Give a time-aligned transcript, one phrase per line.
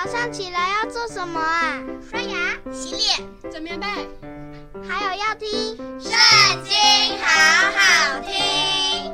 [0.00, 1.82] 早上起来要做什么啊？
[2.08, 3.84] 刷牙、洗脸、整棉被，
[4.88, 5.48] 还有要听
[6.00, 6.12] 《圣
[6.62, 6.72] 经》，
[7.20, 9.12] 好好听。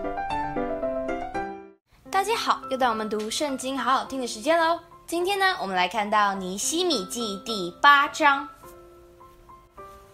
[2.11, 4.79] 大家好，又到我们读《圣经》好好听的时间喽。
[5.07, 8.47] 今天呢，我们来看到尼西米记第八章。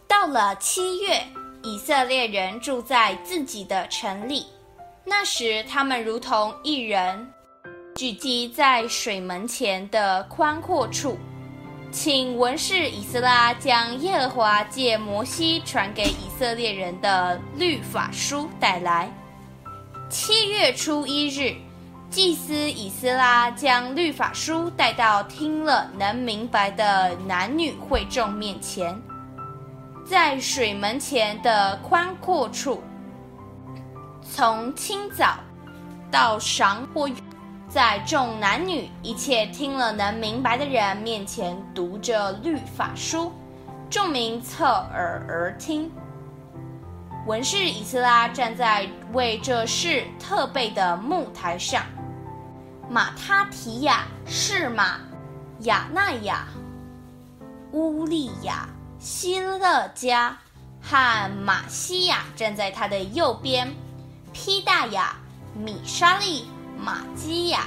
[0.06, 1.26] 到了七月，
[1.64, 4.46] 以色列人住在自己的城里。
[5.04, 7.28] 那时，他们如同一人，
[7.94, 11.18] 聚集在水门前的宽阔处，
[11.90, 19.12] 请文士以斯拉将耶和华借摩西传给以色列人的律法书带来。
[20.08, 21.54] 七月初一日，
[22.08, 28.98] 祭司以斯拉将律法书带到听了能明白的男女会众面前，
[30.06, 32.82] 在水门前的宽阔处。
[34.22, 35.40] 从清早
[36.10, 37.10] 到晌或，
[37.70, 43.30] 在众男女一切听了能明白的人面前读着律法书，
[43.88, 45.88] 众民侧耳而听。
[47.28, 51.84] 文士以斯拉站在为这事特备的木台上，
[52.88, 54.98] 马他提亚、示玛、
[55.60, 56.48] 亚纳雅、
[57.70, 60.36] 乌利亚、希勒家
[60.82, 63.72] 和玛西亚站在他的右边。
[64.32, 65.14] 披大雅、
[65.54, 66.48] 米沙利、
[66.82, 67.66] 玛基亚、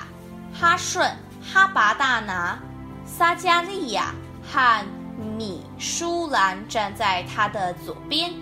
[0.54, 1.10] 哈顺、
[1.42, 2.58] 哈拔大拿、
[3.06, 4.86] 撒迦利亚和
[5.38, 8.34] 米舒兰站在他的左边。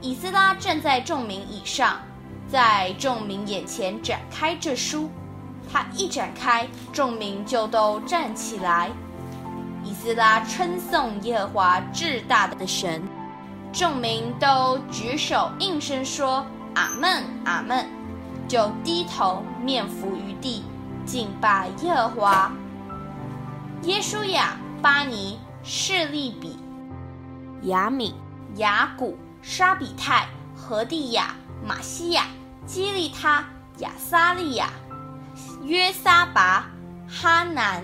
[0.00, 1.98] 以斯拉站在众民以上，
[2.48, 5.10] 在众民眼前展开这书。
[5.72, 8.90] 他一展开，众民就都站起来。
[9.82, 13.02] 以斯拉称颂耶和华至大的神，
[13.72, 16.46] 众民都举手应声说。
[16.74, 17.88] 阿门，阿门，
[18.48, 20.64] 就低头面伏于地，
[21.04, 22.52] 敬拜耶和华。
[23.82, 26.58] 耶书亚、巴尼、示利比、
[27.62, 28.14] 亚米、
[28.56, 32.24] 亚古、沙比泰、何地亚、玛西亚、
[32.64, 33.44] 基利他、
[33.78, 34.70] 亚撒利亚、
[35.62, 36.66] 约撒拔、
[37.08, 37.82] 哈南、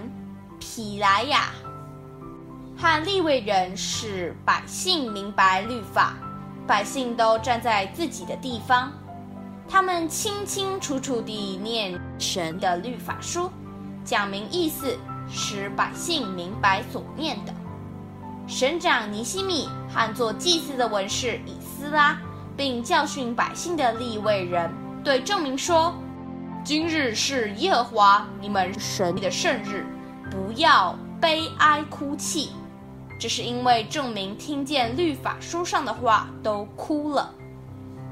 [0.59, 1.51] 皮莱亚
[2.77, 6.15] 和利未人，使百姓明白律法。
[6.67, 8.93] 百姓都站在自己的地方，
[9.73, 13.51] 他们清清楚楚地念神的律法书，
[14.05, 14.99] 讲明意思，
[15.31, 17.55] 使百姓明白所念的。
[18.47, 22.19] 省长尼西米和做祭祀的文士以斯拉，
[22.55, 24.71] 并教训百姓的利未人，
[25.03, 25.95] 对众民说
[26.63, 29.87] ：“今日是耶和华你们神的圣日，
[30.31, 32.51] 不要悲哀哭泣。”
[33.19, 37.35] 这是因为众民听见律法书上的话都哭了，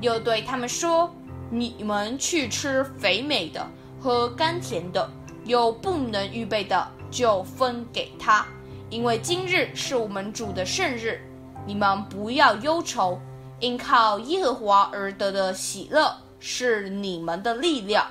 [0.00, 1.12] 又对他们说
[1.50, 3.66] ：“你们去吃肥美的，
[4.00, 5.10] 喝甘甜的，
[5.44, 8.46] 有不能预备的就分给他，
[8.88, 11.20] 因为今日是我们主的圣日。
[11.66, 13.20] 你们不要忧愁，
[13.58, 18.06] 因靠耶和华而得的喜乐是你们的力量。”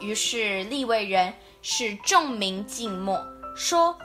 [0.00, 3.20] 于是利未人使众民静默，
[3.56, 3.96] 说。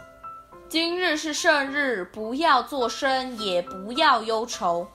[0.67, 4.87] 今日是圣日，不要作声，也不要忧愁。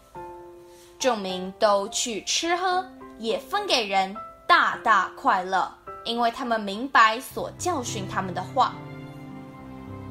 [1.01, 2.87] 众民都去吃喝，
[3.19, 4.15] 也分给人，
[4.47, 5.71] 大大快乐，
[6.05, 8.75] 因为他们明白所教训他们的话。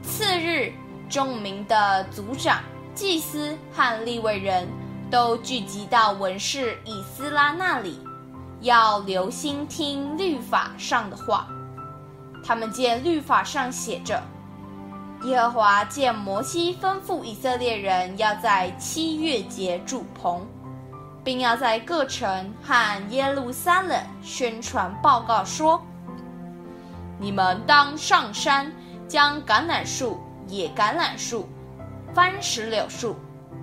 [0.02, 0.72] 次日，
[1.10, 2.62] 众民的族长、
[2.94, 4.68] 祭司和利未人
[5.10, 8.00] 都聚集到文士以斯拉那里，
[8.62, 11.48] 要留心听律法上的话。
[12.44, 14.22] 他们见律法上写着。
[15.24, 20.46] 耶和华见摩西吩咐以色列人，要在七月节住棚，
[21.24, 25.82] 并要在各城和耶路撒冷宣传报告说：
[27.20, 28.72] 你们当上山，
[29.08, 31.48] 将橄榄树、野橄榄树、
[32.14, 33.16] 番石榴树、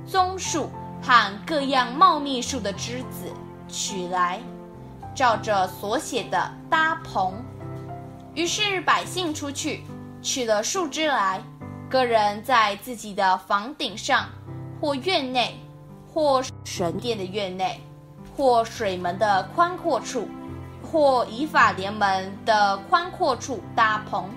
[0.07, 0.71] 棕树
[1.03, 3.33] 和各样茂密树的枝子
[3.69, 4.41] 取来，
[5.15, 7.35] 照着所写的搭棚。
[8.35, 9.85] 于是百姓出去。
[10.23, 11.43] 取了树枝来，
[11.89, 14.29] 各人在自己的房顶上，
[14.79, 15.59] 或院内，
[16.13, 17.81] 或神殿的院内，
[18.37, 20.29] 或水门的宽阔处，
[20.83, 24.29] 或以法莲门的宽阔处搭棚。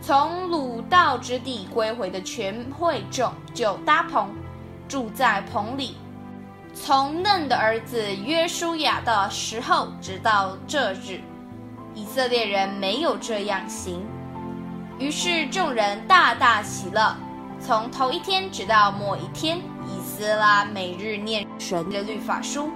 [0.00, 4.28] 从鲁道之地归回的全会众就搭棚，
[4.88, 5.96] 住在棚里。
[6.74, 11.20] 从嫩的儿子约书亚的时候直到这日，
[11.94, 14.04] 以色列人没有这样行。
[14.98, 17.14] 于是众人大大喜乐，
[17.60, 22.70] 从头一天直到末一天，以斯拉每日念神的律法书。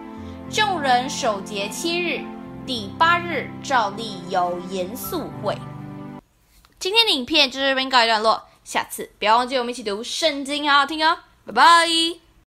[0.48, 2.24] 众人守节七日，
[2.64, 5.54] 第八日照例有严肃会。
[6.78, 12.25] 今天的影片就这边告一段落，下次不要忘记我们一起读圣经，好好听哦，拜拜。